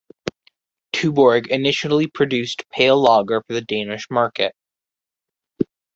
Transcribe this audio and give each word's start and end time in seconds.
Tuborg 0.93 1.45
initially 1.51 2.07
produced 2.07 2.67
pale 2.71 2.99
lager 2.99 3.43
for 3.43 3.53
the 3.53 3.61
Danish 3.61 4.09
market. 4.09 4.55